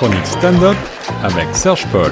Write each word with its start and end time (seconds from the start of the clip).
chronique 0.00 0.26
stand-up 0.26 0.76
avec 1.22 1.54
Serge 1.54 1.86
Paul. 1.92 2.10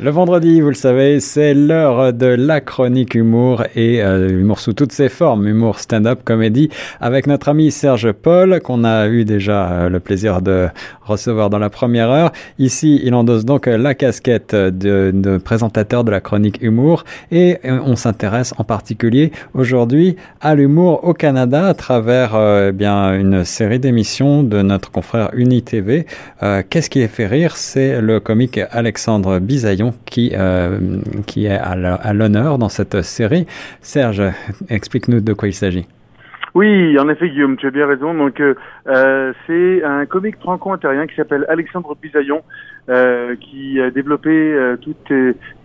Le 0.00 0.10
vendredi, 0.10 0.60
vous 0.60 0.68
le 0.68 0.74
savez, 0.74 1.18
c'est 1.18 1.54
l'heure 1.54 2.12
de 2.12 2.26
la 2.26 2.60
chronique 2.60 3.16
humour 3.16 3.64
et 3.74 4.00
euh, 4.00 4.28
humour 4.28 4.60
sous 4.60 4.72
toutes 4.72 4.92
ses 4.92 5.08
formes, 5.08 5.48
humour 5.48 5.80
stand-up, 5.80 6.20
comédie, 6.24 6.68
avec 7.00 7.26
notre 7.26 7.48
ami 7.48 7.72
Serge 7.72 8.12
Paul, 8.12 8.60
qu'on 8.60 8.84
a 8.84 9.08
eu 9.08 9.24
déjà 9.24 9.68
euh, 9.72 9.88
le 9.88 9.98
plaisir 9.98 10.40
de 10.40 10.68
recevoir 11.02 11.50
dans 11.50 11.58
la 11.58 11.68
première 11.68 12.10
heure. 12.10 12.30
Ici, 12.60 13.00
il 13.02 13.12
endosse 13.12 13.44
donc 13.44 13.66
la 13.66 13.92
casquette 13.96 14.54
de, 14.54 15.36
présentateur 15.38 16.04
de 16.04 16.12
la 16.12 16.20
chronique 16.20 16.62
humour 16.62 17.02
et 17.32 17.58
euh, 17.64 17.80
on 17.84 17.96
s'intéresse 17.96 18.54
en 18.56 18.62
particulier 18.62 19.32
aujourd'hui 19.52 20.14
à 20.40 20.54
l'humour 20.54 21.02
au 21.02 21.12
Canada 21.12 21.66
à 21.66 21.74
travers 21.74 22.36
eh 22.36 22.70
bien 22.70 23.18
une 23.18 23.44
série 23.44 23.80
d'émissions 23.80 24.44
de 24.44 24.62
notre 24.62 24.92
confrère 24.92 25.30
UniTV. 25.32 26.06
Qu'est-ce 26.70 26.88
qui 26.88 27.00
les 27.00 27.08
fait 27.08 27.26
rire? 27.26 27.56
C'est 27.56 28.00
le 28.00 28.20
comique 28.20 28.60
Alexandre 28.70 29.40
Bisaillon 29.40 29.87
qui, 30.06 30.32
euh, 30.34 30.78
qui 31.26 31.46
est 31.46 31.58
à 31.58 32.12
l'honneur 32.12 32.58
dans 32.58 32.68
cette 32.68 33.02
série. 33.02 33.46
Serge, 33.80 34.22
explique-nous 34.68 35.20
de 35.20 35.32
quoi 35.32 35.48
il 35.48 35.54
s'agit. 35.54 35.86
Oui, 36.54 36.98
en 36.98 37.08
effet, 37.08 37.28
Guillaume, 37.28 37.56
tu 37.56 37.66
as 37.66 37.70
bien 37.70 37.86
raison. 37.86 38.14
Donc, 38.14 38.40
euh, 38.40 38.54
euh 38.88 39.32
c'est 39.46 39.84
un 39.84 40.06
comique 40.06 40.36
franco-ontarien 40.36 41.06
qui 41.06 41.14
s'appelle 41.14 41.44
Alexandre 41.48 41.96
Bisaillon, 42.00 42.42
qui 43.40 43.80
a 43.80 43.90
développé 43.90 44.74
toutes 44.80 45.12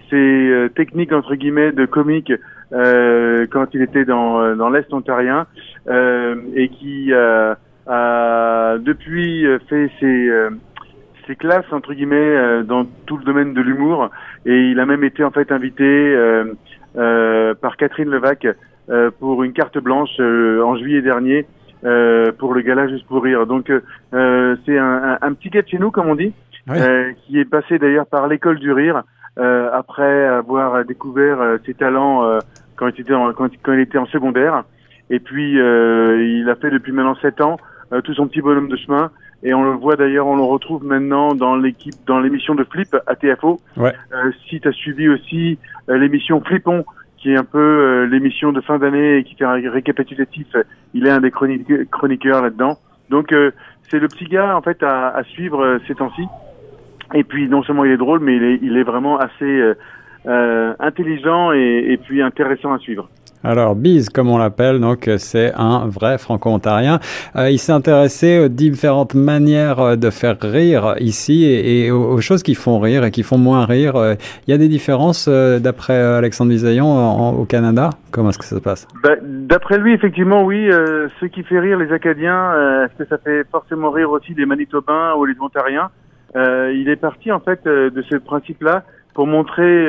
ces, 0.09 0.69
techniques 0.75 1.11
entre 1.11 1.33
guillemets 1.33 1.71
de 1.71 1.85
comique 1.85 2.31
quand 2.71 3.67
il 3.73 3.81
était 3.81 4.05
dans 4.05 4.69
l'est 4.69 4.93
ontarien 4.93 5.47
et 5.89 6.69
qui 6.69 7.11
a 7.13 8.77
depuis 8.77 9.47
fait 9.69 9.89
ses 9.99 10.29
ses 11.27 11.35
classes 11.35 11.71
entre 11.71 11.93
guillemets 11.93 12.63
dans 12.63 12.85
tout 13.05 13.17
le 13.17 13.23
domaine 13.23 13.53
de 13.53 13.61
l'humour 13.61 14.09
et 14.45 14.69
il 14.71 14.79
a 14.79 14.85
même 14.85 15.03
été 15.03 15.23
en 15.23 15.31
fait 15.31 15.51
invité 15.51 15.83
euh, 16.95 17.53
par 17.55 17.77
Catherine 17.77 18.09
Levac 18.09 18.47
euh, 18.89 19.11
pour 19.17 19.43
une 19.43 19.53
carte 19.53 19.77
blanche 19.77 20.09
euh, 20.19 20.61
en 20.61 20.75
juillet 20.75 21.01
dernier 21.01 21.45
euh, 21.85 22.33
pour 22.37 22.53
le 22.53 22.59
gala 22.61 22.89
Juste 22.89 23.07
pour 23.07 23.23
rire. 23.23 23.47
Donc 23.47 23.71
c'est 24.11 24.77
un, 24.77 25.17
un, 25.21 25.33
petit 25.33 25.49
gars 25.49 25.61
de 25.61 25.67
chez 25.69 25.79
nous, 25.79 25.89
comme 25.89 26.09
on 26.09 26.15
dit, 26.15 26.33
qui 27.25 27.39
est 27.39 27.49
passé 27.49 27.79
d'ailleurs 27.79 28.05
par 28.05 28.27
l'école 28.27 28.59
du 28.59 28.71
rire 28.71 29.03
après 29.37 30.25
avoir 30.25 30.85
découvert 30.85 31.57
ses 31.65 31.73
talents 31.73 32.39
quand 32.75 32.89
il 32.89 33.01
était 33.01 33.13
en, 33.13 33.33
quand, 33.33 33.49
quand, 33.63 33.73
il 33.73 33.79
était 33.79 33.97
en 33.97 34.05
secondaire. 34.05 34.63
Et 35.09 35.19
puis 35.19 35.53
il 35.53 36.49
a 36.49 36.55
fait 36.55 36.69
depuis 36.69 36.91
maintenant 36.91 37.15
sept 37.15 37.41
ans 37.41 37.57
tout 38.03 38.13
son 38.13 38.27
petit 38.27 38.41
bonhomme 38.41 38.69
de 38.69 38.77
chemin 38.77 39.11
et 39.43 39.53
on 39.53 39.63
le 39.63 39.71
voit 39.71 39.97
d'ailleurs, 39.97 40.27
on 40.27 40.37
le 40.37 40.43
retrouve 40.43 40.85
maintenant 40.85 41.35
dans 41.35 41.55
l'équipe, 41.55 41.95
dans 42.07 42.19
l'émission 42.19 42.55
de 42.55 42.63
Flip 42.63 42.95
à 43.07 43.15
TFO. 43.15 43.59
Ouais. 43.75 43.93
Euh, 44.13 44.31
si 44.47 44.61
tu 44.61 44.67
as 44.67 44.71
suivi 44.71 45.09
aussi 45.09 45.59
euh, 45.89 45.97
l'émission 45.97 46.41
Flippon, 46.41 46.85
qui 47.17 47.33
est 47.33 47.37
un 47.37 47.43
peu 47.43 47.59
euh, 47.59 48.05
l'émission 48.05 48.53
de 48.53 48.61
fin 48.61 48.79
d'année 48.79 49.17
et 49.17 49.23
qui 49.25 49.35
fait 49.35 49.43
un 49.43 49.59
récapitulatif, 49.69 50.47
il 50.93 51.05
est 51.05 51.09
un 51.09 51.19
des 51.19 51.31
chroniqueurs 51.31 52.41
là-dedans. 52.41 52.77
Donc 53.09 53.35
c'est 53.91 53.99
le 53.99 54.07
petit 54.07 54.25
gars 54.25 54.55
en 54.55 54.61
fait 54.61 54.81
à, 54.81 55.09
à 55.09 55.23
suivre 55.23 55.77
ces 55.87 55.95
temps-ci. 55.95 56.23
Et 57.13 57.25
puis 57.25 57.49
non 57.49 57.63
seulement 57.63 57.83
il 57.83 57.91
est 57.91 57.97
drôle, 57.97 58.21
mais 58.21 58.37
il 58.37 58.43
est, 58.43 58.59
il 58.61 58.77
est 58.77 58.83
vraiment 58.83 59.19
assez 59.19 59.73
intelligent 60.25 61.51
et, 61.51 61.85
et 61.89 61.97
puis 61.97 62.21
intéressant 62.21 62.73
à 62.73 62.79
suivre. 62.79 63.09
Alors, 63.45 63.75
Biz, 63.75 64.09
comme 64.09 64.29
on 64.29 64.37
l'appelle, 64.37 64.79
donc 64.79 65.09
c'est 65.17 65.51
un 65.55 65.85
vrai 65.85 66.17
franco-ontarien. 66.17 66.99
Euh, 67.35 67.49
il 67.49 67.59
s'est 67.59 67.73
intéressé 67.73 68.39
aux 68.39 68.47
différentes 68.47 69.15
manières 69.15 69.81
euh, 69.81 69.95
de 69.97 70.09
faire 70.09 70.37
rire 70.41 70.95
ici 71.01 71.43
et, 71.43 71.91
aux, 71.91 72.21
choses 72.21 72.41
qui 72.41 72.55
font 72.55 72.79
rire 72.79 73.03
et 73.03 73.11
qui 73.11 73.21
font 73.21 73.37
moins 73.37 73.65
rire. 73.65 73.97
Euh, 73.97 74.15
il 74.47 74.51
y 74.51 74.53
a 74.53 74.57
des 74.57 74.69
différences 74.69 75.27
d'après 75.27 75.97
Alexandre 75.97 76.51
Bisaillon 76.51 77.37
au 77.37 77.43
Canada? 77.43 77.89
Comment 78.11 78.29
est-ce 78.29 78.39
que 78.39 78.45
ça 78.45 78.55
se 78.55 78.61
passe? 78.61 78.87
Bah, 79.03 79.15
D'après 79.21 79.77
lui, 79.77 79.93
effectivement, 79.93 80.43
oui. 80.43 80.69
Euh, 80.71 81.09
ce 81.19 81.25
qui 81.25 81.43
fait 81.43 81.59
rire 81.59 81.77
les 81.77 81.91
Acadiens, 81.91 82.53
est-ce 82.85 83.03
que 83.03 83.09
ça 83.09 83.17
fait 83.17 83.43
forcément 83.51 83.91
rire 83.91 84.11
aussi 84.11 84.33
les 84.33 84.45
Manitobains 84.45 85.15
ou 85.15 85.25
les 85.25 85.35
Ontariens? 85.41 85.89
Il 86.35 86.85
est 86.87 86.95
parti 86.95 87.31
en 87.31 87.39
fait 87.41 87.65
de 87.65 88.01
ce 88.09 88.15
principe-là 88.15 88.83
pour 89.13 89.27
montrer 89.27 89.87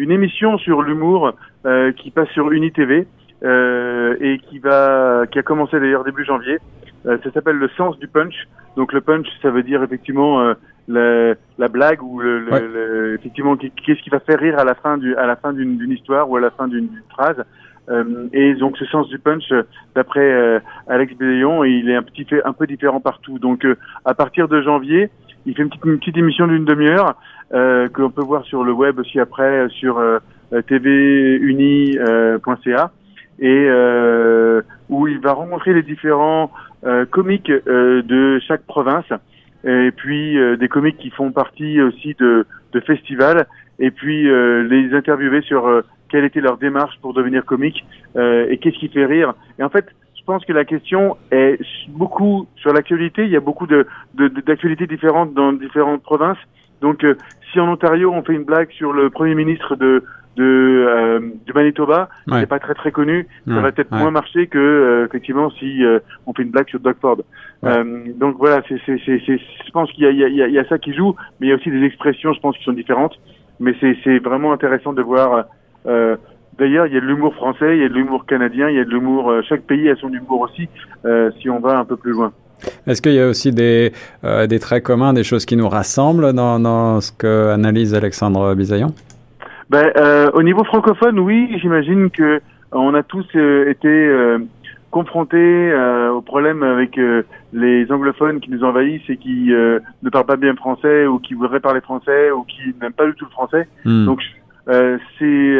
une 0.00 0.10
émission 0.10 0.56
sur 0.58 0.82
l'humour 0.82 1.34
euh, 1.66 1.92
qui 1.92 2.10
passe 2.10 2.28
sur 2.30 2.50
UniTV 2.50 3.06
euh, 3.42 4.16
et 4.20 4.38
qui 4.38 4.58
va, 4.58 5.24
qui 5.30 5.38
a 5.38 5.42
commencé 5.42 5.78
d'ailleurs 5.78 6.04
début 6.04 6.24
janvier. 6.24 6.58
Euh, 7.06 7.18
ça 7.22 7.30
s'appelle 7.32 7.56
le 7.56 7.68
sens 7.76 7.98
du 7.98 8.08
punch. 8.08 8.48
Donc 8.76 8.92
le 8.92 9.02
punch, 9.02 9.26
ça 9.42 9.50
veut 9.50 9.62
dire 9.62 9.82
effectivement 9.82 10.40
euh, 10.40 10.54
la, 10.88 11.34
la, 11.58 11.68
blague 11.68 12.02
ou 12.02 12.18
le, 12.18 12.48
ouais. 12.50 12.60
le, 12.60 13.14
effectivement 13.14 13.56
qu'est-ce 13.56 14.02
qui 14.02 14.10
va 14.10 14.20
faire 14.20 14.38
rire 14.38 14.58
à 14.58 14.64
la 14.64 14.74
fin 14.74 14.96
du, 14.96 15.14
à 15.16 15.26
la 15.26 15.36
fin 15.36 15.52
d'une 15.52 15.90
histoire 15.90 16.30
ou 16.30 16.36
à 16.36 16.40
la 16.40 16.50
fin 16.50 16.66
d'une 16.66 16.88
phrase. 17.10 17.44
Euh, 17.90 18.28
et 18.32 18.54
donc 18.54 18.78
ce 18.78 18.86
sens 18.86 19.08
du 19.08 19.18
punch, 19.18 19.52
d'après 19.94 20.20
euh, 20.32 20.60
Alex 20.88 21.14
Béléon, 21.14 21.64
il 21.64 21.90
est 21.90 21.96
un 21.96 22.02
petit 22.02 22.24
fait 22.24 22.42
un 22.44 22.52
peu 22.54 22.66
différent 22.66 23.00
partout. 23.00 23.38
Donc 23.38 23.66
à 24.04 24.14
partir 24.14 24.48
de 24.48 24.62
janvier, 24.62 25.10
il 25.44 25.54
fait 25.54 25.62
une 25.62 25.68
petite, 25.68 25.84
une 25.84 25.98
petite 25.98 26.16
émission 26.16 26.46
d'une 26.46 26.64
demi-heure 26.64 27.16
euh, 27.52 27.88
qu'on 27.88 28.10
peut 28.10 28.22
voir 28.22 28.44
sur 28.44 28.62
le 28.64 28.72
web 28.72 28.98
aussi 28.98 29.18
après 29.18 29.68
sur 29.70 29.98
euh, 29.98 30.18
tvuni.ca 30.68 32.00
et 33.40 33.66
euh, 33.68 34.62
où 34.88 35.08
il 35.08 35.18
va 35.18 35.32
rencontrer 35.32 35.72
les 35.72 35.82
différents 35.82 36.50
euh, 36.84 37.04
comiques 37.06 37.50
euh, 37.50 38.02
de 38.02 38.38
chaque 38.46 38.62
province 38.62 39.10
et 39.64 39.90
puis 39.90 40.38
euh, 40.38 40.56
des 40.56 40.68
comiques 40.68 40.98
qui 40.98 41.10
font 41.10 41.32
partie 41.32 41.80
aussi 41.80 42.14
de, 42.18 42.46
de 42.72 42.80
festivals 42.80 43.46
et 43.78 43.90
puis 43.90 44.24
les 44.24 44.94
interviewer 44.94 45.40
sur 45.40 45.82
quelle 46.10 46.24
était 46.24 46.42
leur 46.42 46.58
démarche 46.58 46.98
pour 47.00 47.14
devenir 47.14 47.46
comique 47.46 47.82
et 48.14 48.58
qu'est-ce 48.60 48.78
qui 48.78 48.88
fait 48.88 49.06
rire. 49.06 49.32
Et 49.58 49.62
en 49.62 49.70
fait, 49.70 49.86
je 50.18 50.22
pense 50.26 50.44
que 50.44 50.52
la 50.52 50.66
question 50.66 51.16
est 51.30 51.58
beaucoup 51.88 52.46
sur 52.56 52.74
l'actualité. 52.74 53.24
Il 53.24 53.30
y 53.30 53.36
a 53.36 53.40
beaucoup 53.40 53.66
de, 53.66 53.86
d'actualités 54.46 54.86
différentes 54.86 55.32
dans 55.32 55.54
différentes 55.54 56.02
provinces. 56.02 56.36
Donc, 56.80 57.04
euh, 57.04 57.14
si 57.52 57.60
en 57.60 57.68
Ontario 57.68 58.12
on 58.12 58.22
fait 58.22 58.32
une 58.32 58.44
blague 58.44 58.70
sur 58.70 58.92
le 58.92 59.10
premier 59.10 59.34
ministre 59.34 59.76
de, 59.76 60.04
de 60.36 60.86
euh, 60.88 61.20
du 61.46 61.52
Manitoba, 61.52 62.08
ouais. 62.28 62.40
c'est 62.40 62.46
pas 62.46 62.58
très 62.58 62.74
très 62.74 62.92
connu, 62.92 63.26
ouais. 63.46 63.54
ça 63.54 63.60
va 63.60 63.72
peut-être 63.72 63.92
ouais. 63.92 63.98
moins 63.98 64.10
marcher 64.10 64.46
que 64.46 64.58
euh, 64.58 65.06
effectivement 65.06 65.50
si 65.50 65.84
euh, 65.84 65.98
on 66.26 66.32
fait 66.32 66.42
une 66.42 66.50
blague 66.50 66.68
sur 66.68 66.80
Doug 66.80 66.96
Ford. 67.00 67.18
donc 67.62 68.36
voilà, 68.38 68.62
c'est, 68.68 68.80
c'est, 68.86 69.00
c'est, 69.04 69.18
je 69.18 69.70
pense 69.72 69.90
qu'il 69.92 70.04
y 70.04 70.06
a, 70.06 70.10
il 70.10 70.18
y, 70.18 70.42
a, 70.42 70.46
il 70.48 70.54
y 70.54 70.58
a 70.58 70.64
ça 70.64 70.78
qui 70.78 70.94
joue, 70.94 71.14
mais 71.38 71.48
il 71.48 71.50
y 71.50 71.52
a 71.52 71.56
aussi 71.56 71.70
des 71.70 71.84
expressions, 71.84 72.32
je 72.32 72.40
pense, 72.40 72.56
qui 72.56 72.64
sont 72.64 72.72
différentes. 72.72 73.18
Mais 73.58 73.74
c'est, 73.80 73.96
c'est 74.02 74.18
vraiment 74.18 74.52
intéressant 74.52 74.94
de 74.94 75.02
voir. 75.02 75.44
D'ailleurs, 76.58 76.86
il 76.86 76.94
y 76.94 76.96
a 76.96 77.00
de 77.00 77.06
l'humour 77.06 77.34
français, 77.34 77.76
il 77.76 77.82
y 77.82 77.84
a 77.84 77.88
de 77.88 77.94
l'humour 77.94 78.26
canadien, 78.26 78.68
il 78.68 78.76
y 78.76 78.80
a 78.80 78.84
de 78.84 78.90
l'humour. 78.90 79.32
chaque 79.48 79.62
pays 79.62 79.88
a 79.90 79.96
son 79.96 80.10
humour 80.12 80.40
aussi. 80.40 80.68
si 81.40 81.50
on 81.50 81.58
va 81.58 81.78
un 81.78 81.84
peu 81.84 81.96
plus 81.96 82.12
loin. 82.12 82.32
Est-ce 82.86 83.02
qu'il 83.02 83.12
y 83.12 83.20
a 83.20 83.28
aussi 83.28 83.52
des, 83.52 83.92
euh, 84.24 84.46
des 84.46 84.58
traits 84.58 84.82
communs, 84.82 85.12
des 85.12 85.24
choses 85.24 85.44
qui 85.44 85.56
nous 85.56 85.68
rassemblent 85.68 86.32
dans, 86.32 86.58
dans 86.60 87.00
ce 87.00 87.12
que 87.12 87.50
analyse 87.50 87.94
Alexandre 87.94 88.54
Bisaillon? 88.54 88.92
Ben, 89.68 89.92
euh, 89.96 90.30
Au 90.34 90.42
niveau 90.42 90.64
francophone, 90.64 91.18
oui, 91.18 91.56
j'imagine 91.60 92.10
que 92.10 92.40
on 92.72 92.94
a 92.94 93.02
tous 93.02 93.26
euh, 93.34 93.68
été 93.68 94.10
confrontés 94.90 95.72
au 96.12 96.20
problème 96.20 96.64
avec 96.64 96.98
les 97.52 97.92
anglophones 97.92 98.40
qui 98.40 98.50
nous 98.50 98.64
envahissent 98.64 99.08
et 99.08 99.16
qui 99.16 99.50
ne 99.50 100.10
parlent 100.10 100.26
pas 100.26 100.36
bien 100.36 100.54
français 100.56 101.06
ou 101.06 101.20
qui 101.20 101.34
voudraient 101.34 101.60
parler 101.60 101.80
français 101.80 102.32
ou 102.32 102.42
qui 102.42 102.74
n'aiment 102.80 102.92
pas 102.92 103.06
du 103.06 103.14
tout 103.14 103.24
le 103.24 103.30
français. 103.30 103.68
Mm. 103.84 104.06
Donc, 104.06 104.20
ces, 105.18 105.58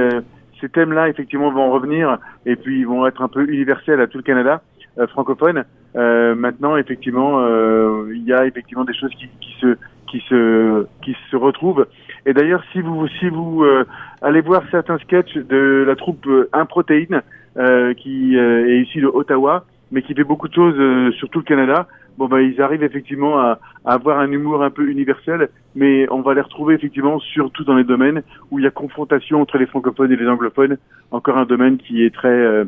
ces 0.61 0.69
thèmes-là, 0.69 1.09
effectivement, 1.09 1.53
vont 1.53 1.71
revenir 1.71 2.19
et 2.45 2.57
puis 2.57 2.81
ils 2.81 2.87
vont 2.87 3.07
être 3.07 3.23
un 3.23 3.29
peu 3.29 3.49
universels 3.49 4.01
à 4.01 4.09
tout 4.09 4.19
le 4.19 4.25
Canada 4.25 4.55
euh, 4.55 4.70
francophone. 5.07 5.65
Euh, 5.97 6.35
maintenant, 6.35 6.77
effectivement, 6.77 7.41
euh, 7.41 8.13
il 8.15 8.25
y 8.25 8.33
a 8.33 8.47
effectivement 8.47 8.85
des 8.85 8.95
choses 8.95 9.11
qui, 9.15 9.29
qui, 9.41 9.55
se 9.61 9.77
qui 10.07 10.21
se 10.29 10.87
qui 11.03 11.17
se 11.31 11.37
retrouvent. 11.37 11.87
Et 12.27 12.33
d'ailleurs, 12.33 12.63
si 12.73 12.81
vous 12.81 13.09
si 13.19 13.29
vous 13.29 13.65
euh, 13.65 13.85
allez 14.23 14.41
voir 14.41 14.63
certains 14.71 14.99
sketchs 14.99 15.35
de 15.35 15.85
la 15.87 15.97
troupe 15.97 16.27
Improtéine, 16.53 17.23
euh, 17.57 17.95
qui 17.95 18.37
euh, 18.37 18.69
est 18.69 18.83
ici 18.83 19.01
de 19.01 19.07
Ottawa, 19.07 19.65
mais 19.91 20.03
qui 20.03 20.15
fait 20.15 20.25
beaucoup 20.25 20.49
de 20.49 20.55
choses 20.55 21.15
sur 21.17 21.29
tout 21.31 21.41
le 21.41 21.45
Canada, 21.45 21.89
bon 22.17 22.29
ben 22.29 22.39
ils 22.39 22.61
arrivent 22.61 22.85
effectivement 22.85 23.41
à, 23.41 23.59
à, 23.85 23.95
avoir 23.95 24.21
un 24.21 24.31
humour 24.31 24.63
un 24.63 24.71
peu 24.71 24.89
universel, 24.89 25.49
mais 25.75 26.07
on 26.11 26.21
va 26.21 26.35
les 26.35 26.43
retrouver 26.43 26.75
effectivement 26.75 27.19
surtout 27.19 27.65
dans 27.65 27.75
les 27.75 27.85
domaines 27.85 28.23
où 28.51 28.61
il 28.61 28.65
y 28.65 28.69
a 28.69 28.71
confrontation 28.71 29.41
entre 29.41 29.59
les 29.59 29.67
francophones 29.67 30.13
et 30.13 30.17
les 30.17 30.29
anglophones, 30.29 30.77
encore 31.11 31.39
un 31.39 31.47
domaine 31.47 31.79
qui 31.79 32.05
est 32.05 32.15
très 32.15 32.67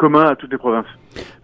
commun 0.00 0.24
à 0.24 0.34
toutes 0.34 0.50
les 0.50 0.56
provinces. 0.56 0.86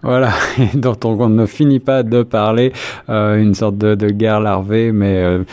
Voilà, 0.03 0.31
et 0.59 0.79
dont 0.79 0.97
on 1.05 1.29
ne 1.29 1.45
finit 1.45 1.79
pas 1.79 2.03
de 2.03 2.23
parler, 2.23 2.73
euh, 3.11 3.37
une 3.37 3.53
sorte 3.53 3.77
de, 3.77 3.95
de, 3.95 4.09
guerre 4.09 4.41
larvée, 4.41 4.93
mais 4.93 5.23
euh, 5.23 5.45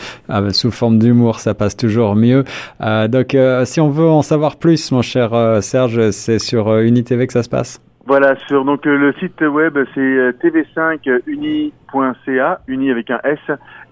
sous 0.50 0.70
forme 0.70 0.98
d'humour, 0.98 1.38
ça 1.38 1.52
passe 1.52 1.76
toujours 1.76 2.16
mieux. 2.16 2.44
Euh, 2.80 3.06
donc, 3.06 3.36
si 3.66 3.80
on 3.80 3.90
veut 3.90 4.08
en 4.08 4.22
savoir 4.22 4.56
plus, 4.56 4.90
mon 4.90 5.02
cher 5.02 5.62
Serge, 5.62 6.12
c'est 6.12 6.38
sur 6.38 6.78
UniTV 6.78 7.26
que 7.26 7.34
ça 7.34 7.42
se 7.42 7.50
passe? 7.50 7.82
Voilà, 8.06 8.36
sur 8.46 8.64
donc 8.64 8.86
le 8.86 9.12
site 9.14 9.40
web 9.40 9.76
c'est 9.94 10.00
euh, 10.00 10.32
tv5uni.ca, 10.42 12.60
uni 12.68 12.90
avec 12.90 13.10
un 13.10 13.18
S, 13.24 13.38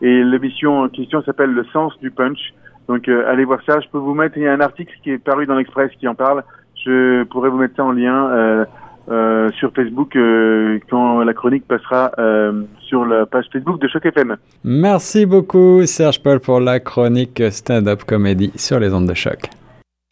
et 0.03 0.23
l'émission 0.23 0.81
en 0.81 0.89
question 0.89 1.23
s'appelle 1.23 1.51
Le 1.51 1.65
sens 1.73 1.99
du 2.01 2.11
punch. 2.11 2.53
Donc 2.89 3.09
allez 3.09 3.45
voir 3.45 3.61
ça. 3.67 3.81
Je 3.81 3.89
peux 3.89 3.99
vous 3.99 4.15
mettre, 4.15 4.39
il 4.39 4.45
y 4.45 4.47
a 4.47 4.53
un 4.53 4.61
article 4.61 4.93
qui 5.03 5.11
est 5.13 5.19
paru 5.19 5.47
dans 5.47 5.55
l'Express 5.55 5.91
qui 5.99 6.07
en 6.09 6.15
parle. 6.15 6.45
Je 6.85 7.23
pourrais 7.25 7.49
vous 7.49 7.57
mettre 7.59 7.77
ça 7.77 7.85
en 7.85 7.93
lien 7.93 8.67
euh, 9.09 9.51
sur 9.59 9.73
Facebook 9.75 10.15
euh, 10.17 10.79
quand 10.89 11.23
la 11.25 11.35
chronique 11.35 11.67
passera 11.67 12.13
euh, 12.19 12.63
sur 12.81 13.05
la 13.05 13.27
page 13.27 13.47
Facebook 13.53 13.81
de 13.81 13.89
Choc 13.89 14.07
FM. 14.07 14.37
Merci 14.65 15.27
beaucoup 15.27 15.85
Serge 15.87 16.23
Paul 16.23 16.41
pour 16.41 16.61
la 16.61 16.81
chronique 16.81 17.43
stand-up 17.51 18.05
comédie 18.05 18.53
sur 18.57 18.79
les 18.79 18.93
ondes 18.93 19.09
de 19.09 19.15
choc. 19.15 19.41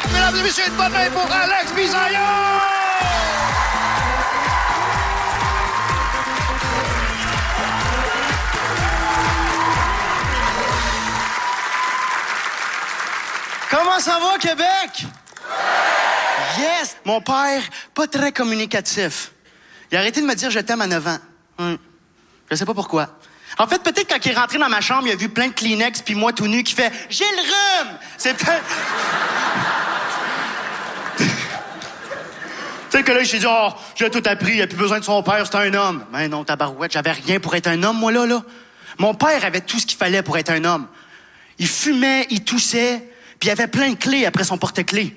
Mesdames 0.06 0.34
et 0.40 0.42
messieurs, 0.42 0.64
une 0.68 0.76
bonne 0.76 0.92
main 0.92 1.10
pour 1.12 1.28
Alex 1.30 1.74
Bisaillon! 1.74 2.40
Comment 13.70 14.00
ça 14.00 14.18
va, 14.18 14.36
Québec? 14.38 15.06
Yes! 16.58 16.96
Mon 17.04 17.20
père, 17.20 17.62
pas 17.94 18.06
très 18.06 18.32
communicatif. 18.32 19.32
Il 19.90 19.96
a 19.96 20.00
arrêté 20.00 20.20
de 20.20 20.26
me 20.26 20.34
dire 20.34 20.50
je 20.50 20.60
t'aime 20.60 20.80
à 20.80 20.86
9 20.86 21.06
ans. 21.06 21.18
Hum. 21.58 21.78
Je 22.50 22.56
sais 22.56 22.64
pas 22.64 22.74
pourquoi. 22.74 23.18
En 23.58 23.66
fait, 23.66 23.82
peut-être 23.82 24.08
quand 24.08 24.24
il 24.24 24.32
est 24.32 24.34
rentré 24.34 24.58
dans 24.58 24.68
ma 24.68 24.80
chambre, 24.80 25.06
il 25.06 25.12
a 25.12 25.16
vu 25.16 25.28
plein 25.28 25.48
de 25.48 25.52
Kleenex 25.52 26.02
puis 26.02 26.14
moi 26.14 26.32
tout 26.32 26.46
nu 26.46 26.62
qui 26.62 26.74
fait 26.74 26.92
J'ai 27.08 27.24
le 27.24 27.42
rhume! 27.42 27.98
C'est 28.16 28.34
peut-être. 28.34 28.64
Tu 32.90 32.96
sais 32.98 33.04
que 33.04 33.12
là, 33.12 33.24
s'est 33.24 33.38
dit, 33.38 33.46
oh, 33.48 33.68
j'ai 33.94 34.10
tout 34.10 34.22
appris, 34.24 34.56
il 34.56 34.62
a 34.62 34.66
plus 34.66 34.76
besoin 34.76 34.98
de 34.98 35.04
son 35.04 35.22
père, 35.22 35.46
c'est 35.46 35.54
un 35.54 35.72
homme. 35.74 36.04
Mais 36.12 36.26
non, 36.26 36.42
tabarouette, 36.42 36.90
j'avais 36.90 37.12
rien 37.12 37.38
pour 37.38 37.54
être 37.54 37.68
un 37.68 37.80
homme, 37.84 37.96
moi, 37.96 38.10
là, 38.10 38.26
là. 38.26 38.42
Mon 38.98 39.14
père 39.14 39.44
avait 39.44 39.60
tout 39.60 39.78
ce 39.78 39.86
qu'il 39.86 39.96
fallait 39.96 40.24
pour 40.24 40.36
être 40.38 40.50
un 40.50 40.64
homme. 40.64 40.88
Il 41.58 41.68
fumait, 41.68 42.26
il 42.30 42.42
toussait, 42.42 43.08
puis 43.38 43.48
il 43.48 43.52
avait 43.52 43.68
plein 43.68 43.90
de 43.90 43.94
clés 43.94 44.26
après 44.26 44.42
son 44.42 44.58
porte-clés. 44.58 45.16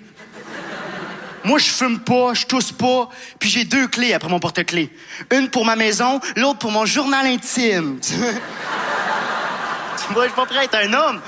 Moi, 1.43 1.59
je 1.59 1.69
fume 1.69 1.99
pas, 1.99 2.33
je 2.33 2.45
tousse 2.45 2.71
pas, 2.71 3.09
puis 3.39 3.49
j'ai 3.49 3.65
deux 3.65 3.87
clés 3.87 4.13
après 4.13 4.29
mon 4.29 4.39
porte-clés. 4.39 4.89
Une 5.31 5.49
pour 5.49 5.65
ma 5.65 5.75
maison, 5.75 6.19
l'autre 6.35 6.59
pour 6.59 6.71
mon 6.71 6.85
journal 6.85 7.25
intime. 7.25 7.99
Moi, 10.11 10.27
je 10.27 10.33
suis 10.33 10.35
pas 10.35 10.63
être 10.63 10.75
un 10.75 10.93
homme. 10.93 11.21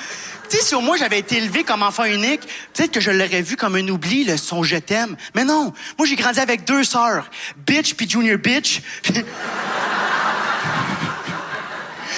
Tu 0.50 0.58
sais, 0.58 0.64
si 0.64 0.76
au 0.76 0.82
moins 0.82 0.98
j'avais 0.98 1.20
été 1.20 1.38
élevé 1.38 1.64
comme 1.64 1.82
enfant 1.82 2.04
unique, 2.04 2.42
peut-être 2.74 2.92
que 2.92 3.00
je 3.00 3.10
l'aurais 3.10 3.42
vu 3.42 3.56
comme 3.56 3.76
un 3.76 3.88
oubli, 3.88 4.26
le 4.26 4.38
son 4.38 4.64
je 4.64 4.76
t'aime. 4.78 5.16
Mais 5.34 5.44
non, 5.44 5.74
moi 5.98 6.08
j'ai 6.08 6.16
grandi 6.16 6.40
avec 6.40 6.66
deux 6.66 6.84
sœurs, 6.84 7.30
Bitch 7.66 7.96
puis 7.96 8.08
Junior 8.08 8.38
Bitch. 8.38 8.82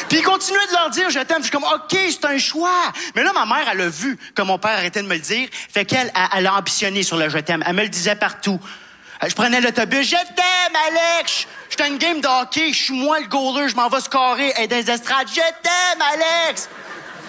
Puis 0.10 0.20
il 0.20 0.24
continuait 0.24 0.66
de 0.68 0.74
leur 0.74 0.90
dire 0.90 1.10
je 1.10 1.20
t'aime. 1.20 1.40
Je 1.40 1.44
suis 1.44 1.52
comme 1.52 1.64
OK, 1.64 1.92
c'est 1.92 2.26
un 2.26 2.38
choix. 2.38 2.92
Mais 3.16 3.24
là 3.24 3.32
ma 3.34 3.46
mère 3.46 3.68
elle 3.72 3.82
a 3.82 3.90
vu 3.90 4.18
que 4.36 4.42
mon 4.42 4.58
père 4.58 4.72
arrêtait 4.72 5.02
de 5.02 5.08
me 5.08 5.16
le 5.16 5.20
dire, 5.20 5.50
fait 5.52 5.86
qu'elle 5.86 6.12
elle, 6.16 6.28
elle 6.38 6.48
a 6.48 6.56
ambitionné 6.56 7.04
sur 7.04 7.18
le 7.18 7.30
je 7.30 7.38
t'aime. 7.40 7.64
Elle 7.66 7.76
me 7.76 7.84
le 7.84 7.90
disait 7.90 8.16
partout. 8.16 8.60
Euh, 9.24 9.28
Je 9.30 9.36
prenais 9.36 9.60
l'autobus, 9.62 10.08
je 10.08 10.16
t'aime 10.16 10.76
Alex. 10.88 11.48
J'étais 11.70 11.88
une 11.88 11.98
game 11.98 12.22
de 12.22 12.28
hockey, 12.28 12.72
je 12.72 12.84
suis 12.86 12.94
moi 12.94 13.20
le 13.20 13.28
goaler, 13.28 13.70
je 13.70 13.76
m'en 13.76 13.90
vais 13.90 14.00
scorer 14.02 14.54
et 14.60 14.68
dans 14.68 14.76
les 14.78 14.90
estrades, 14.90 15.28
je 15.28 15.36
t'aime 15.36 16.02
Alex. 16.14 16.70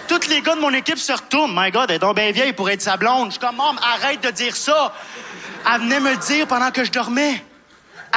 Tous 0.07 0.27
les 0.27 0.41
gars 0.41 0.55
de 0.55 0.61
mon 0.61 0.73
équipe 0.73 0.97
se 0.97 1.11
retournent. 1.11 1.53
My 1.55 1.69
God, 1.69 1.85
elle 1.89 1.97
est 1.97 1.99
donc 1.99 2.15
bien 2.15 2.31
vieille 2.31 2.53
pour 2.53 2.67
être 2.69 2.81
sa 2.81 2.97
blonde. 2.97 3.27
Je 3.27 3.31
suis 3.33 3.39
comme, 3.39 3.55
Maman, 3.57 3.75
arrête 3.79 4.21
de 4.23 4.31
dire 4.31 4.55
ça. 4.55 4.91
Elle 5.71 5.81
venait 5.81 5.99
me 5.99 6.11
le 6.11 6.17
dire 6.17 6.47
pendant 6.47 6.71
que 6.71 6.83
je 6.83 6.91
dormais. 6.91 7.43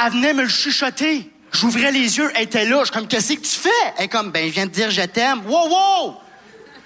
Elle 0.03 0.11
venait 0.13 0.33
me 0.33 0.41
le 0.43 0.49
chuchoter. 0.49 1.31
J'ouvrais 1.53 1.91
les 1.91 2.17
yeux, 2.17 2.31
elle 2.35 2.43
était 2.43 2.65
là. 2.65 2.79
Je 2.79 2.85
suis 2.85 2.93
comme, 2.93 3.07
qu'est-ce 3.07 3.33
que 3.33 3.41
tu 3.41 3.59
fais? 3.59 3.69
Elle 3.97 4.05
est 4.05 4.09
comme, 4.09 4.31
ben, 4.31 4.47
je 4.47 4.53
viens 4.53 4.65
de 4.65 4.71
dire 4.71 4.89
je 4.89 5.03
t'aime. 5.03 5.45
Wow, 5.45 5.69
wow! 5.69 6.15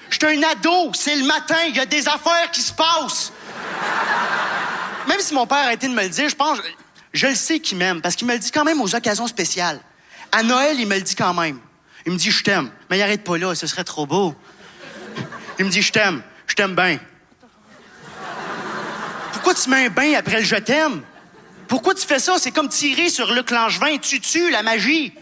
J'étais 0.09 0.27
un 0.27 0.43
ado, 0.43 0.91
c'est 0.93 1.15
le 1.15 1.25
matin, 1.25 1.55
il 1.67 1.75
y 1.75 1.79
a 1.79 1.85
des 1.85 2.07
affaires 2.07 2.51
qui 2.51 2.61
se 2.61 2.73
passent. 2.73 3.31
Même 5.07 5.19
si 5.19 5.33
mon 5.33 5.47
père 5.47 5.57
a 5.57 5.61
arrêté 5.61 5.87
de 5.87 5.93
me 5.93 6.03
le 6.03 6.09
dire, 6.09 6.29
je 6.29 6.35
pense, 6.35 6.59
je 7.13 7.27
le 7.27 7.35
sais 7.35 7.59
qu'il 7.59 7.77
m'aime, 7.77 8.01
parce 8.01 8.15
qu'il 8.15 8.27
me 8.27 8.33
le 8.33 8.39
dit 8.39 8.51
quand 8.51 8.63
même 8.63 8.81
aux 8.81 8.93
occasions 8.93 9.27
spéciales. 9.27 9.79
À 10.31 10.43
Noël, 10.43 10.77
il 10.79 10.87
me 10.87 10.95
le 10.95 11.01
dit 11.01 11.15
quand 11.15 11.33
même. 11.33 11.59
Il 12.05 12.13
me 12.13 12.17
dit, 12.17 12.31
je 12.31 12.43
t'aime. 12.43 12.69
Mais 12.89 12.97
il 12.97 13.01
arrête 13.01 13.23
pas 13.23 13.37
là, 13.37 13.55
ce 13.55 13.67
serait 13.67 13.83
trop 13.83 14.05
beau. 14.05 14.35
Il 15.59 15.65
me 15.65 15.69
dit, 15.69 15.81
je 15.81 15.91
t'aime. 15.91 16.21
Je 16.45 16.55
t'aime 16.55 16.75
bien. 16.75 16.99
Pourquoi 19.33 19.53
tu 19.53 19.69
mets 19.69 19.85
un 19.85 19.89
bain 19.89 20.13
après 20.17 20.39
le 20.39 20.45
je 20.45 20.55
t'aime? 20.55 21.01
Pourquoi 21.67 21.93
tu 21.93 22.07
fais 22.07 22.19
ça? 22.19 22.35
C'est 22.37 22.51
comme 22.51 22.69
tirer 22.69 23.09
sur 23.09 23.33
Luc 23.33 23.51
Langevin. 23.51 23.97
Tu 23.97 24.19
tues 24.19 24.49
la 24.49 24.63
magie. 24.63 25.13